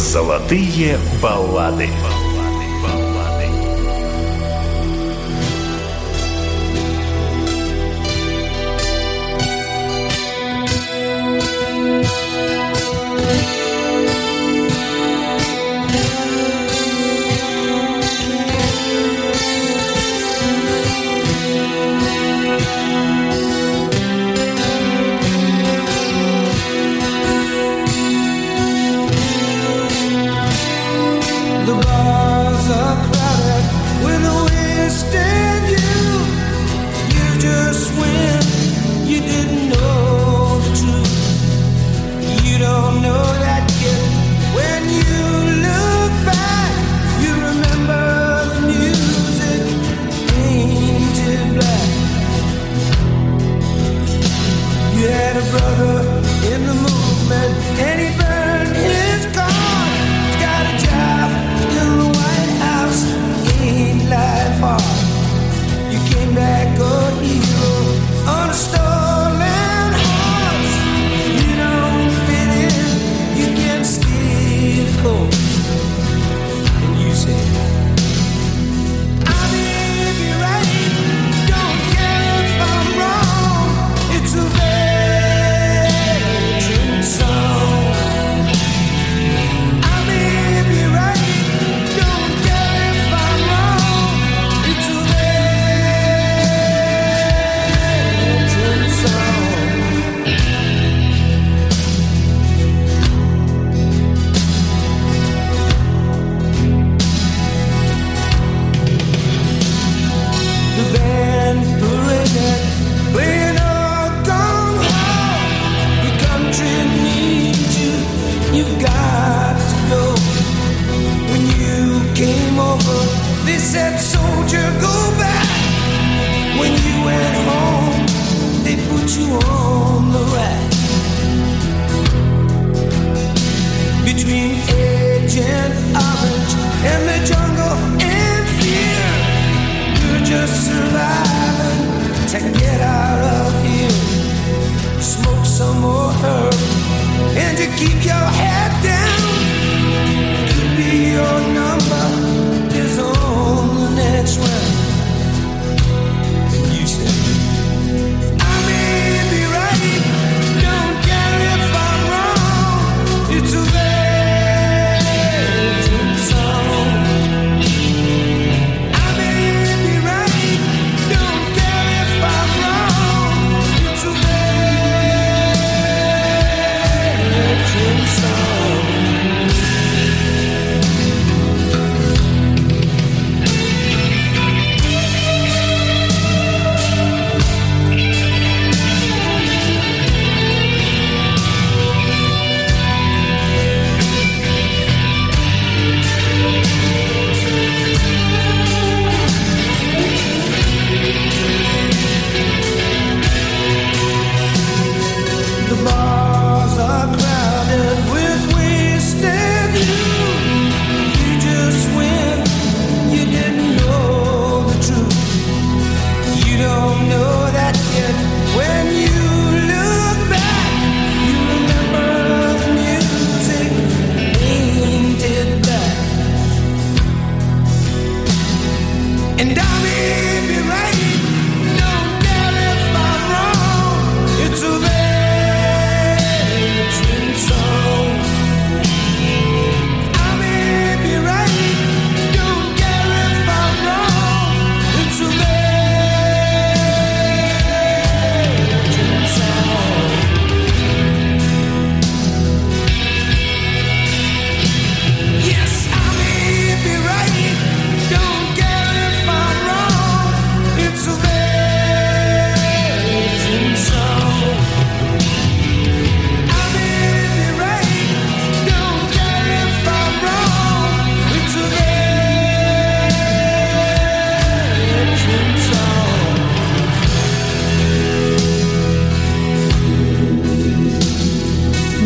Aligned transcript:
Золотые 0.00 0.98
баллады. 1.22 1.90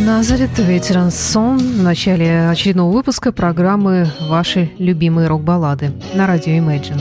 Назарет, 0.04 0.50
ведь 0.58 0.92
сон 1.14 1.56
в 1.56 1.82
начале 1.82 2.50
очередного 2.50 2.92
выпуска 2.92 3.32
программы 3.32 4.06
«Ваши 4.28 4.70
любимые 4.76 5.28
рок-баллады» 5.28 5.92
на 6.12 6.26
радио 6.26 6.52
Imagine. 6.52 7.00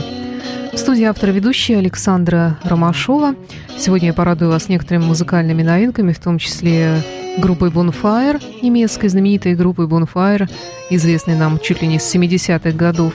В 0.72 0.78
студии 0.78 1.04
автор 1.04 1.30
ведущая 1.30 1.76
Александра 1.76 2.58
Ромашова. 2.64 3.34
Сегодня 3.76 4.08
я 4.08 4.14
порадую 4.14 4.50
вас 4.50 4.70
некоторыми 4.70 5.04
музыкальными 5.04 5.62
новинками, 5.62 6.12
в 6.14 6.18
том 6.18 6.38
числе 6.38 7.02
группой 7.36 7.68
Bonfire, 7.68 8.42
немецкой 8.62 9.08
знаменитой 9.08 9.54
группой 9.54 9.86
Bonfire, 9.86 10.50
известной 10.88 11.36
нам 11.36 11.58
чуть 11.58 11.82
ли 11.82 11.88
не 11.88 11.98
с 11.98 12.14
70-х 12.14 12.70
годов. 12.70 13.12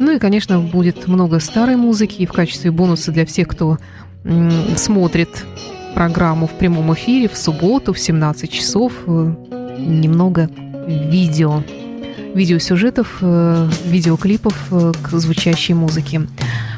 Ну 0.00 0.16
и, 0.16 0.18
конечно, 0.18 0.58
будет 0.58 1.06
много 1.06 1.38
старой 1.38 1.76
музыки, 1.76 2.22
и 2.22 2.26
в 2.26 2.32
качестве 2.32 2.72
бонуса 2.72 3.12
для 3.12 3.24
всех, 3.24 3.46
кто 3.46 3.78
смотрит 4.74 5.46
программу 5.96 6.46
в 6.46 6.50
прямом 6.50 6.92
эфире 6.92 7.26
в 7.26 7.38
субботу 7.38 7.94
в 7.94 7.98
17 7.98 8.50
часов, 8.50 8.92
э, 9.06 9.32
немного 9.78 10.50
видео 10.86 11.62
видеосюжетов, 12.34 13.16
э, 13.22 13.70
видеоклипов 13.86 14.54
э, 14.72 14.92
к 15.02 15.08
звучащей 15.18 15.72
музыке. 15.72 16.20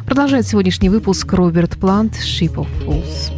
Продолжает 0.06 0.46
сегодняшний 0.46 0.88
выпуск 0.88 1.32
Роберт 1.32 1.78
Плант 1.80 2.12
«Ship 2.12 2.54
of 2.54 2.68
Fools». 2.86 3.37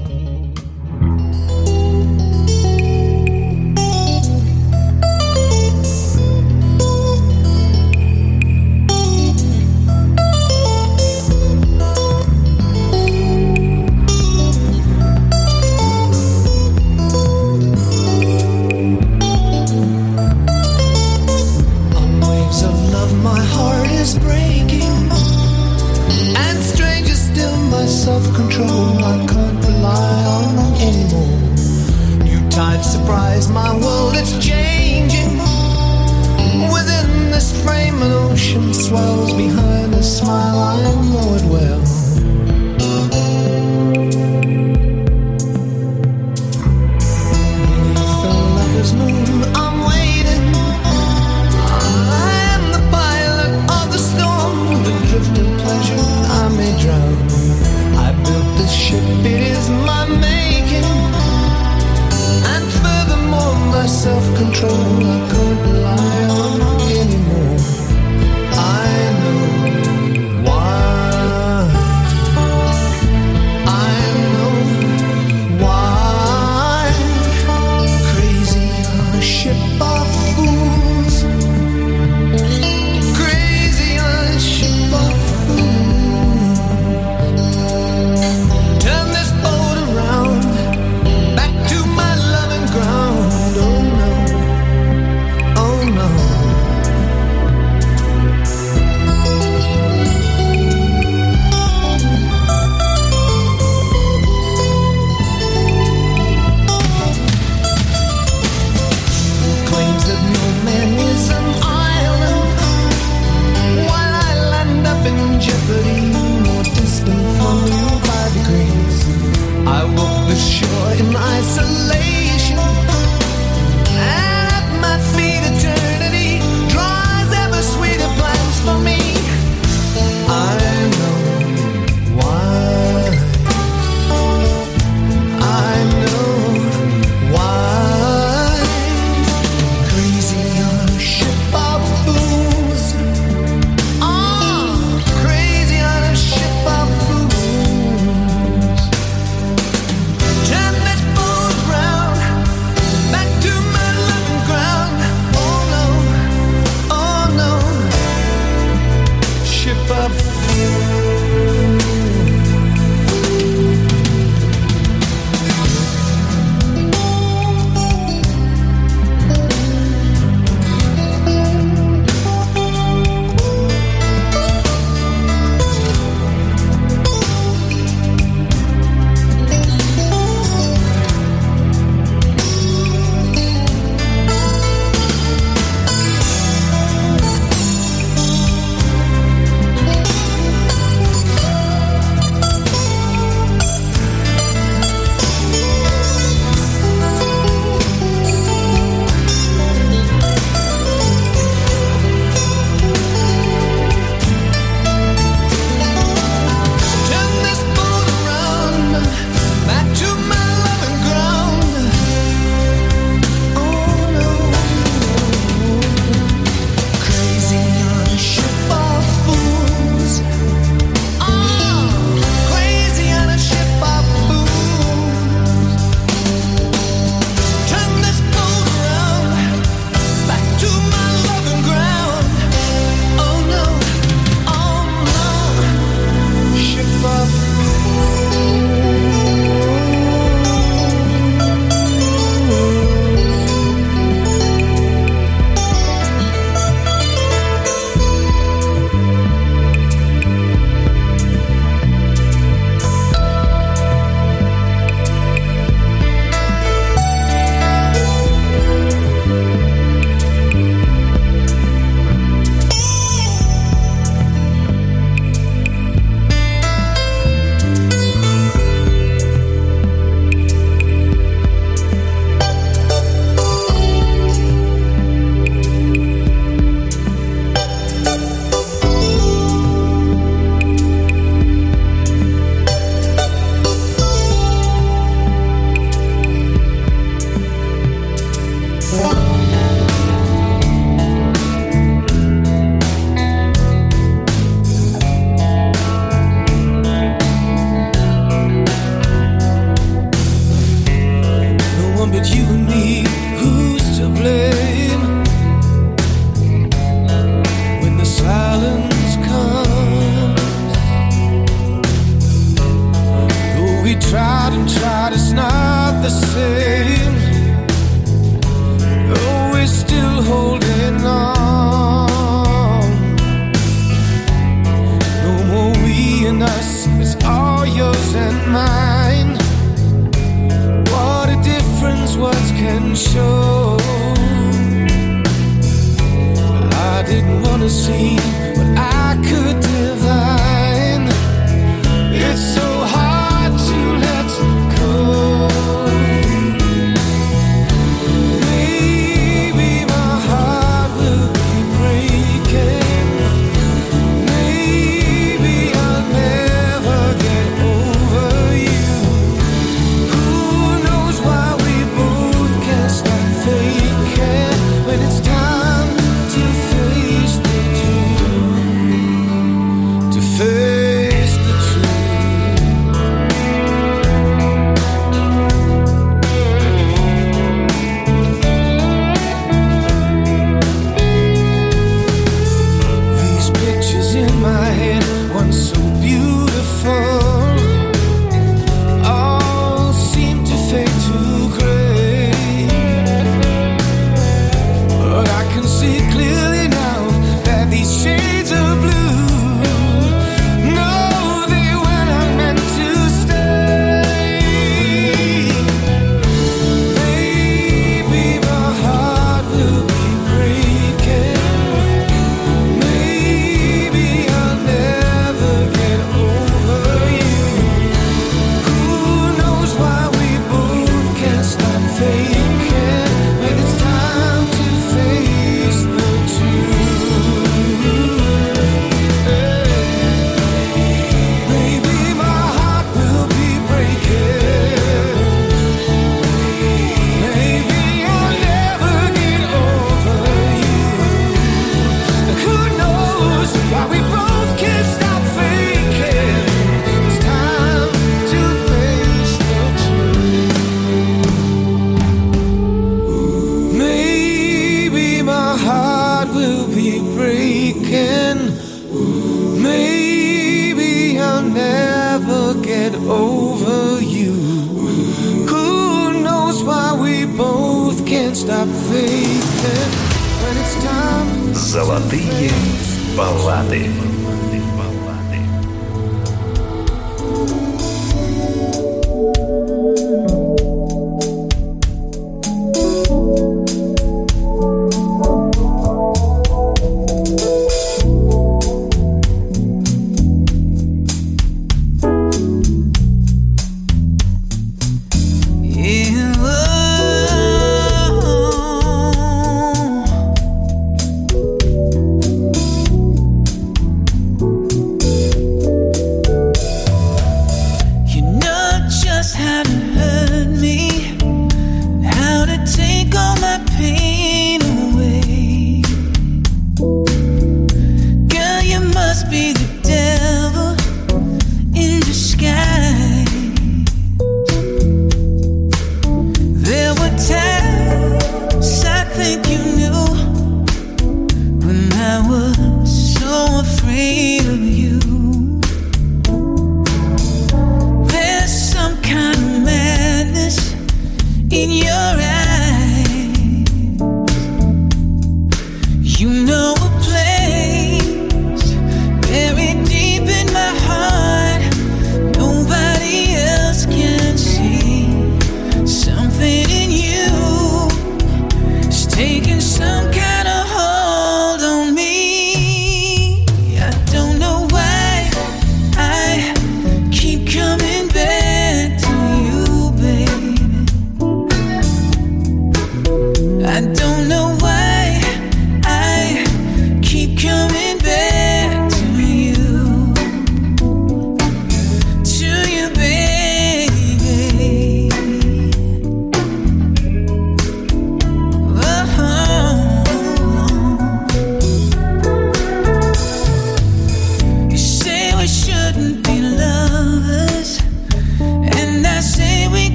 didn't 337.10 337.42
wanna 337.42 337.68
see, 337.68 338.16
but 338.54 338.68
I 338.78 339.18
could. 339.28 339.49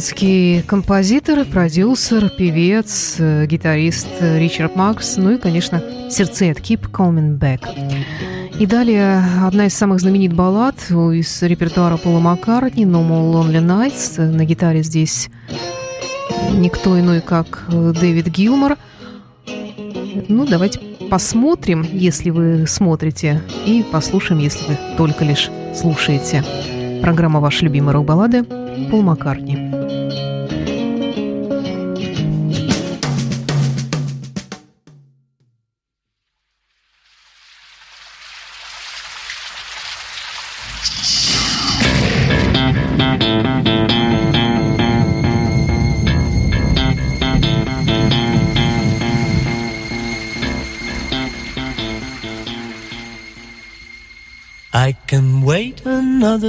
Американский 0.00 0.62
композитор, 0.66 1.44
продюсер, 1.44 2.30
певец, 2.30 3.16
э, 3.18 3.44
гитарист 3.44 4.08
Ричард 4.18 4.74
Макс, 4.74 5.18
ну 5.18 5.32
и, 5.32 5.36
конечно, 5.36 5.82
сердцеед 6.10 6.58
Keep 6.58 6.90
Coming 6.90 7.38
Back. 7.38 7.68
И 8.58 8.64
далее 8.64 9.22
одна 9.44 9.66
из 9.66 9.74
самых 9.74 10.00
знаменитых 10.00 10.38
баллад 10.38 10.76
из 10.90 11.42
репертуара 11.42 11.98
Пола 11.98 12.18
Маккартни 12.18 12.86
«No 12.86 13.06
More 13.06 13.30
Lonely 13.30 13.60
Nights». 13.62 14.26
На 14.26 14.46
гитаре 14.46 14.82
здесь 14.82 15.28
никто 16.52 16.98
иной, 16.98 17.20
как 17.20 17.66
Дэвид 17.68 18.28
Гилмор. 18.28 18.78
Ну, 20.28 20.46
давайте 20.46 20.80
посмотрим, 21.10 21.86
если 21.92 22.30
вы 22.30 22.64
смотрите, 22.66 23.42
и 23.66 23.84
послушаем, 23.92 24.40
если 24.40 24.66
вы 24.66 24.78
только 24.96 25.26
лишь 25.26 25.50
слушаете. 25.78 26.42
Программа 27.02 27.40
«Ваши 27.40 27.66
любимые 27.66 27.92
рок-баллады» 27.92 28.44
Пол 28.90 29.02
Маккартни. 29.02 29.79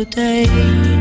day. 0.05 1.00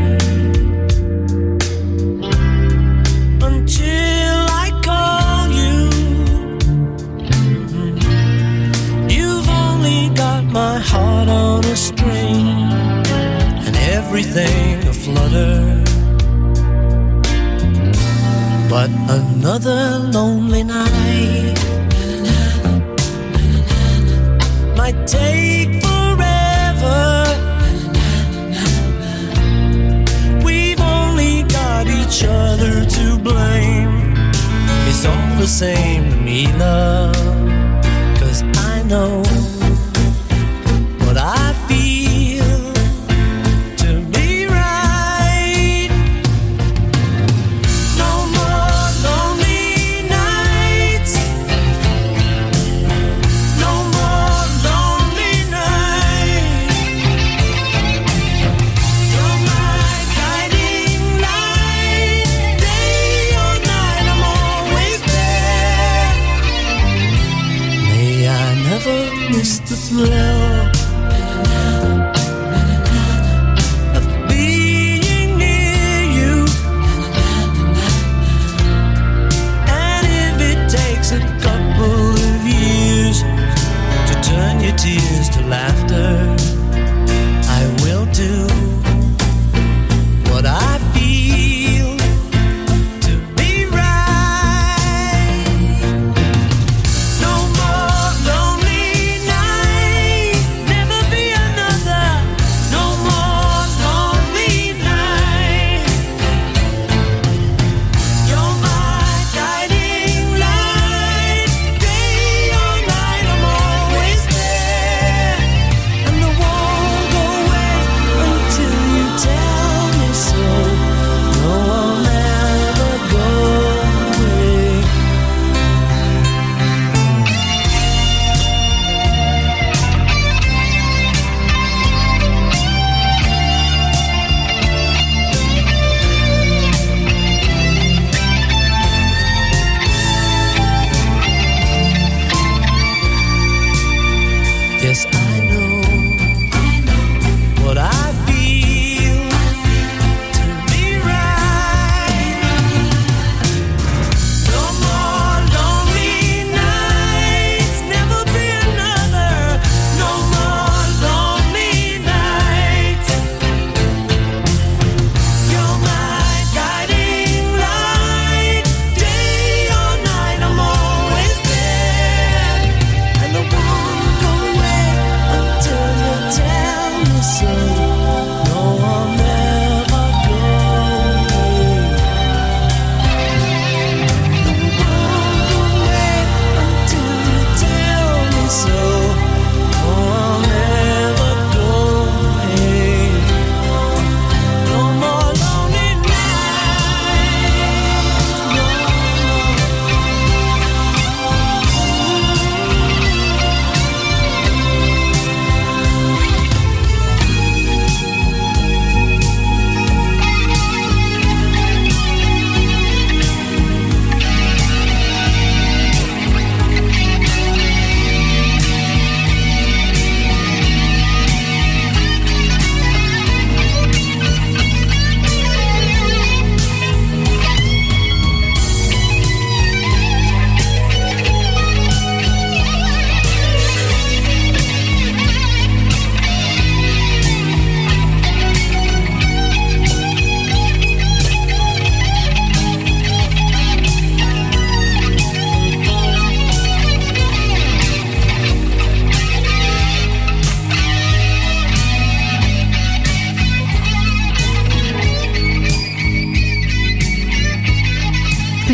to 69.71 69.77
sleep. 69.77 70.30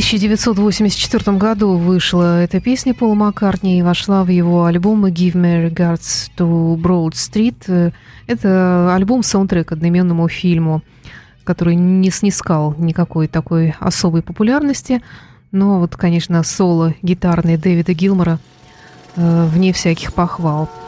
1984 0.08 1.36
году 1.36 1.76
вышла 1.76 2.42
эта 2.42 2.62
песня 2.62 2.94
Пола 2.94 3.14
Маккартни 3.14 3.78
и 3.78 3.82
вошла 3.82 4.24
в 4.24 4.30
его 4.30 4.64
альбом 4.64 5.06
«Give 5.08 5.34
Me 5.34 5.70
Regards 5.70 6.32
to 6.38 6.78
Broad 6.78 7.12
Street». 7.12 7.92
Это 8.26 8.96
альбом 8.96 9.22
саундтрек 9.22 9.74
одноименному 9.74 10.30
фильму, 10.30 10.82
который 11.44 11.76
не 11.76 12.10
снискал 12.10 12.74
никакой 12.78 13.28
такой 13.28 13.76
особой 13.82 14.22
популярности. 14.22 15.02
Но 15.52 15.80
вот, 15.80 15.98
конечно, 15.98 16.42
соло 16.44 16.94
гитарный 17.02 17.58
Дэвида 17.58 17.92
Гилмора 17.92 18.40
э, 19.18 19.46
вне 19.52 19.74
всяких 19.74 20.14
похвал– 20.14 20.70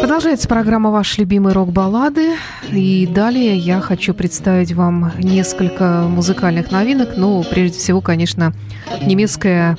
Продолжается 0.00 0.48
программа 0.48 0.90
«Ваши 0.90 1.20
любимые 1.20 1.52
рок-баллады». 1.52 2.36
И 2.72 3.06
далее 3.06 3.56
я 3.56 3.80
хочу 3.80 4.14
представить 4.14 4.72
вам 4.72 5.12
несколько 5.18 6.06
музыкальных 6.08 6.70
новинок. 6.70 7.10
Ну, 7.16 7.44
прежде 7.48 7.78
всего, 7.78 8.00
конечно, 8.00 8.54
немецкая 9.04 9.76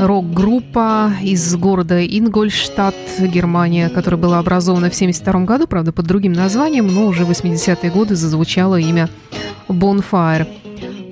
рок-группа 0.00 1.12
из 1.22 1.54
города 1.54 2.04
Ингольштадт, 2.04 2.96
Германия, 3.20 3.88
которая 3.88 4.20
была 4.20 4.38
образована 4.40 4.90
в 4.90 4.94
1972 4.94 5.44
году, 5.44 5.66
правда, 5.68 5.92
под 5.92 6.06
другим 6.06 6.32
названием, 6.32 6.88
но 6.88 7.06
уже 7.06 7.24
в 7.24 7.30
80-е 7.30 7.90
годы 7.90 8.16
зазвучало 8.16 8.80
имя 8.80 9.08
Bonfire. 9.68 10.46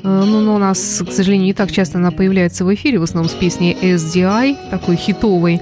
Э, 0.03 0.25
ну, 0.27 0.41
но 0.41 0.57
у 0.57 0.59
нас, 0.59 1.03
к 1.07 1.13
сожалению, 1.13 1.47
не 1.47 1.55
так 1.55 1.71
часто 1.71 1.99
она 1.99 2.11
появляется 2.11 2.65
в 2.65 2.75
эфире, 2.75 2.99
в 2.99 3.05
основном 3.05 3.31
с 3.31 3.35
песней 3.35 3.77
SDI, 3.81 4.71
такой 4.71 4.97
хитовой. 4.97 5.61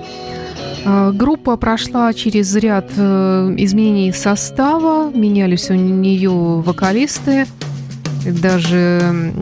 А, 0.85 1.13
группа 1.13 1.57
прошла 1.57 2.13
через 2.13 2.55
ряд 2.57 2.91
э, 2.97 3.55
изменений 3.59 4.13
состава, 4.13 5.11
менялись 5.11 5.71
у 5.71 5.75
нее 5.75 6.31
вокалисты, 6.31 7.47
даже 8.25 9.33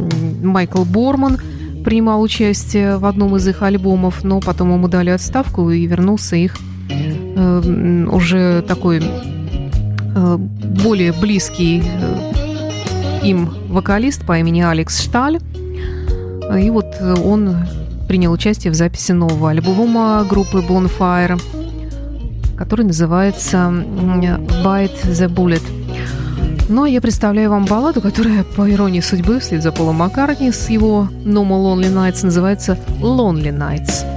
Майкл 0.43 0.85
Борман 0.85 1.39
принимал 1.85 2.21
участие 2.21 2.99
в 2.99 3.05
одном 3.05 3.37
из 3.37 3.47
их 3.47 3.63
альбомов, 3.63 4.25
но 4.25 4.41
потом 4.41 4.73
ему 4.73 4.89
дали 4.89 5.11
отставку 5.11 5.71
и 5.71 5.87
вернулся 5.87 6.37
их 6.37 6.57
э, 6.91 8.07
уже 8.11 8.63
такой 8.67 9.01
э, 9.03 10.37
более 10.37 11.13
близкий 11.13 11.83
им 13.23 13.51
вокалист 13.69 14.25
по 14.25 14.39
имени 14.39 14.63
Алекс 14.63 15.01
Шталь. 15.01 15.41
И 16.57 16.71
вот 16.71 16.87
он 17.25 17.57
принял 18.07 18.33
участие 18.33 18.73
в 18.73 18.75
записи 18.75 19.13
нового 19.13 19.51
альбома 19.51 20.25
группы 20.29 20.59
Bonfire, 20.59 21.41
который 22.57 22.85
называется 22.85 23.59
Bite 24.65 25.03
the 25.05 25.29
Bullet. 25.29 25.63
Ну, 26.69 26.83
а 26.83 26.89
я 26.89 27.01
представляю 27.01 27.51
вам 27.51 27.65
балладу, 27.65 28.01
которая, 28.01 28.43
по 28.43 28.69
иронии 28.71 29.01
судьбы, 29.01 29.39
вслед 29.39 29.63
за 29.63 29.71
Полом 29.71 29.97
Маккартни 29.97 30.51
с 30.51 30.69
его 30.69 31.09
No 31.25 31.47
More 31.47 31.63
Lonely 31.63 31.93
Nights 31.95 32.25
называется 32.25 32.77
Lonely 33.01 33.57
Nights. 33.57 34.16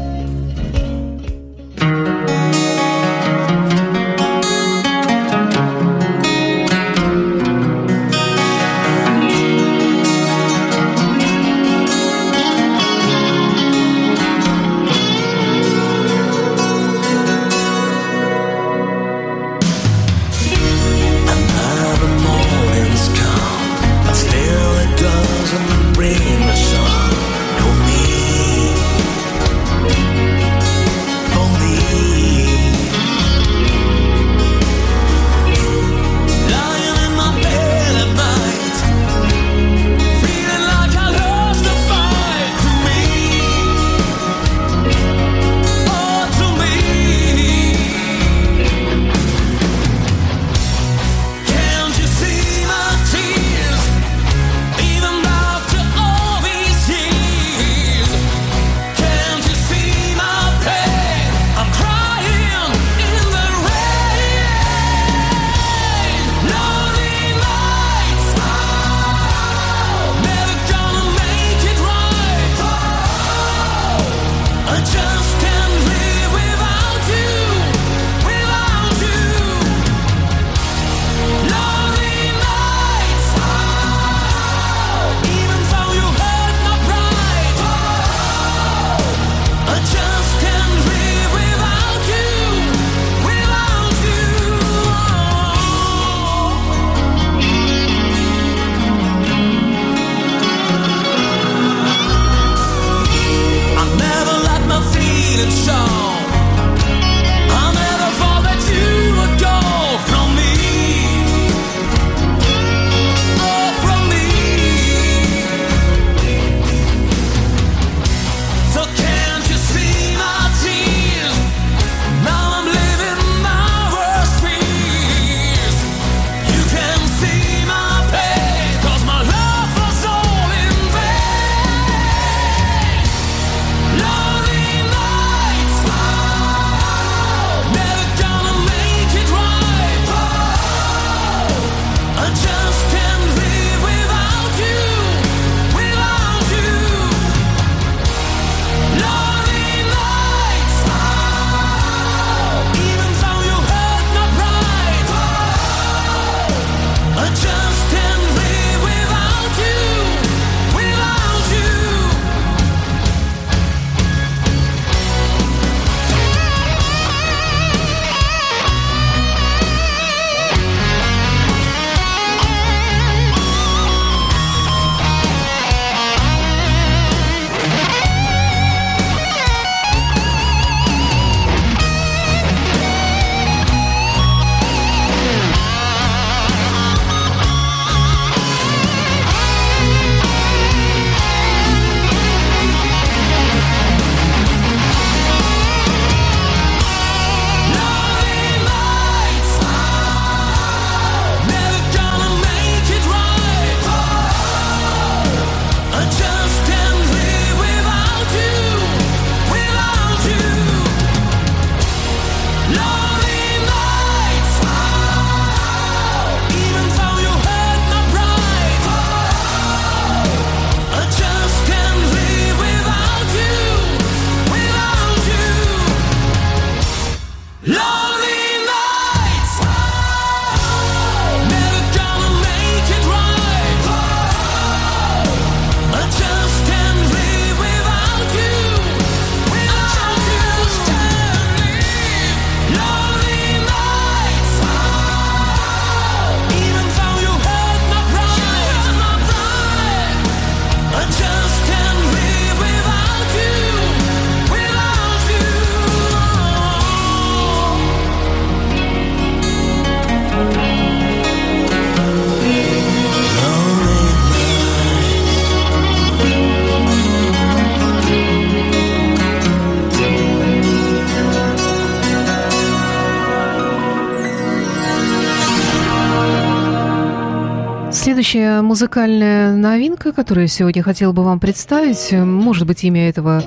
Следующая 277.91 278.61
музыкальная 278.61 279.55
новинка, 279.55 280.11
которую 280.11 280.43
я 280.43 280.47
сегодня 280.47 280.83
хотела 280.83 281.11
бы 281.11 281.23
вам 281.23 281.39
представить, 281.39 282.11
может 282.11 282.67
быть, 282.67 282.83
имя 282.83 283.09
этого 283.09 283.43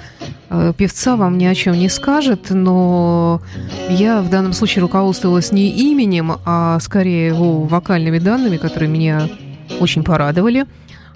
э, 0.50 0.72
певца 0.76 1.16
вам 1.16 1.38
ни 1.38 1.44
о 1.44 1.54
чем 1.54 1.78
не 1.78 1.88
скажет, 1.88 2.50
но 2.50 3.40
я 3.88 4.20
в 4.20 4.28
данном 4.30 4.52
случае 4.52 4.82
руководствовалась 4.82 5.52
не 5.52 5.70
именем, 5.70 6.32
а 6.44 6.80
скорее 6.80 7.28
его 7.28 7.62
вокальными 7.62 8.18
данными, 8.18 8.56
которые 8.56 8.90
меня 8.90 9.28
очень 9.78 10.02
порадовали. 10.02 10.66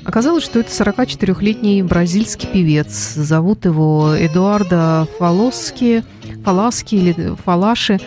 Оказалось, 0.05 0.45
что 0.45 0.61
это 0.61 0.71
44-летний 0.71 1.83
бразильский 1.83 2.49
певец. 2.49 3.15
Зовут 3.15 3.65
его 3.65 4.15
Эдуардо 4.17 5.09
Фалоски, 5.19 6.05
Фаласки 6.45 6.95
или 6.95 7.35
Фалаши. 7.45 7.99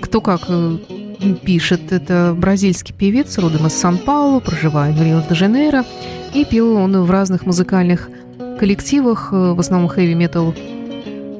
Кто 0.00 0.22
как 0.22 0.40
э, 0.48 0.78
пишет. 1.44 1.92
Это 1.92 2.34
бразильский 2.36 2.94
певец, 2.94 3.38
родом 3.38 3.66
из 3.66 3.72
Сан-Паулу, 3.74 4.40
проживает 4.40 4.96
в 4.96 5.02
Рио-де-Жанейро. 5.02 5.84
И 6.34 6.44
пел 6.44 6.76
он 6.76 7.02
в 7.02 7.10
разных 7.10 7.46
музыкальных 7.46 8.08
коллективах, 8.58 9.28
э, 9.32 9.52
в 9.52 9.60
основном 9.60 9.88
хэви-метал 9.88 10.54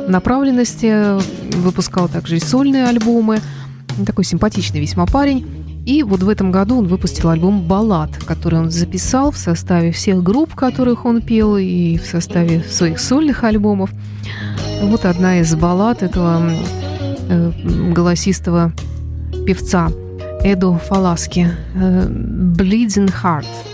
направленности. 0.09 1.21
Выпускал 1.57 2.09
также 2.09 2.37
и 2.37 2.41
сольные 2.41 2.87
альбомы. 2.87 3.41
Такой 4.07 4.25
симпатичный 4.25 4.81
весьма 4.81 5.07
парень. 5.07 5.47
И 5.87 6.03
вот 6.03 6.23
в 6.23 6.29
этом 6.29 6.51
году 6.51 6.79
он 6.79 6.87
выпустил 6.87 7.29
альбом 7.29 7.63
«Баллад», 7.63 8.17
который 8.25 8.59
он 8.59 8.71
записал 8.71 9.31
в 9.31 9.37
составе 9.37 9.93
всех 9.93 10.23
групп, 10.23 10.55
которых 10.55 11.05
он 11.05 11.21
пел, 11.21 11.59
и 11.59 11.99
в 11.99 12.07
составе 12.07 12.63
своих 12.63 12.99
сольных 12.99 13.45
альбомов. 13.45 13.91
Вот 14.83 15.05
одна 15.05 15.41
из 15.41 15.55
баллад 15.55 16.03
этого 16.03 16.43
э, 17.29 17.53
голосистого 17.93 18.73
певца 19.47 19.91
Эду 20.43 20.79
Фаласки 20.89 21.47
э, 21.75 22.07
«Bleeding 22.09 23.11
Heart». 23.23 23.74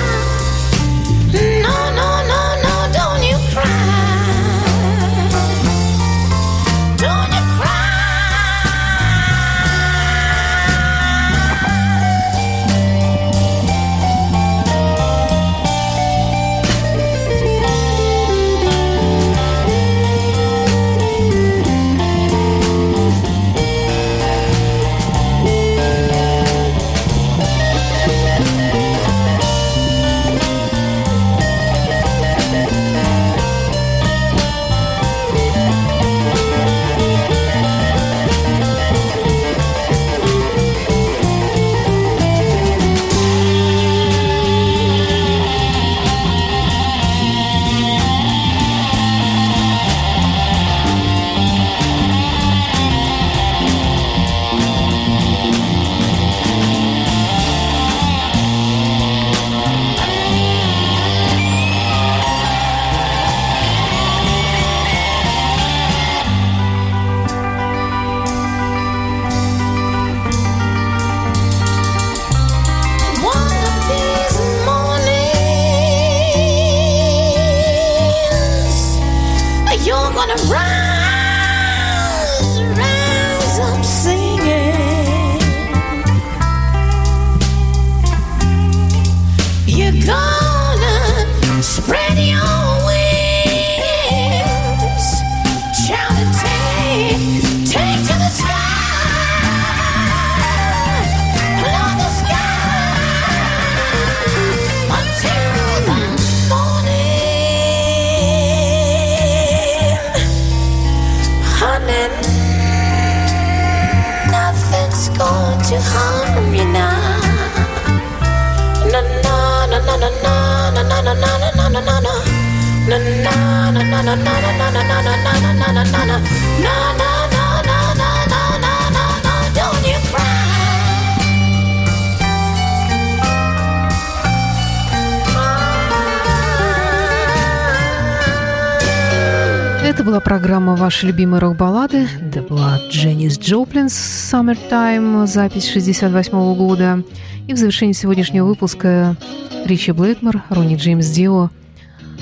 «Ваши 140.91 141.07
любимые 141.07 141.39
рок-баллады». 141.39 142.05
Это 142.19 142.41
была 142.41 142.77
Дженнис 142.89 143.39
Джоплин 143.39 143.85
«Summertime», 143.85 145.25
запись 145.25 145.69
68 145.69 146.33
-го 146.33 146.53
года. 146.53 147.01
И 147.47 147.53
в 147.53 147.57
завершении 147.57 147.93
сегодняшнего 147.93 148.45
выпуска 148.45 149.15
Ричи 149.63 149.93
Блэкмор, 149.93 150.43
Ронни 150.49 150.75
Джеймс 150.75 151.07
Дио, 151.07 151.49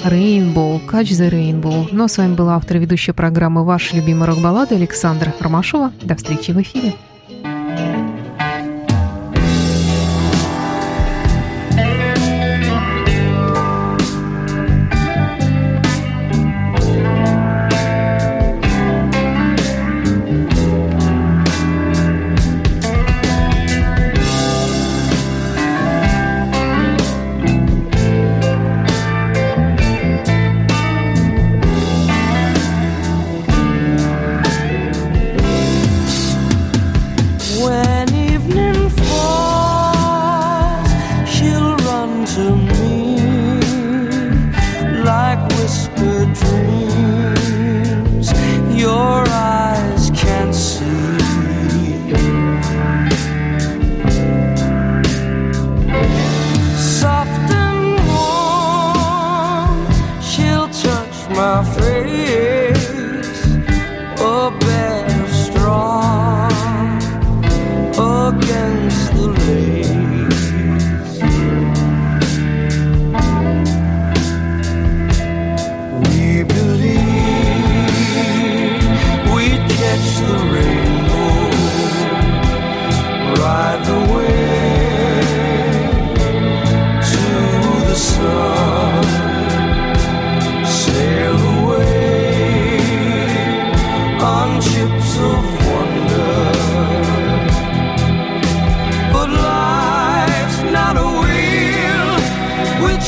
Rainbow, 0.05 0.79
Catch 0.87 1.17
the 1.17 1.31
Rainbow. 1.31 1.87
Ну 1.91 2.03
а 2.03 2.07
с 2.07 2.19
вами 2.19 2.35
была 2.35 2.57
автор 2.57 2.77
ведущая 2.77 3.13
программы 3.13 3.65
«Ваши 3.65 3.95
любимые 3.95 4.27
рок-баллады» 4.27 4.75
Александра 4.75 5.33
Ромашова. 5.39 5.91
До 6.03 6.15
встречи 6.15 6.51
в 6.51 6.61
эфире. 6.61 6.93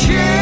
cheer. 0.01 0.40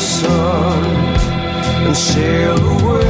sun 0.00 0.84
and 1.86 1.96
sail 1.96 2.58
away. 2.58 3.09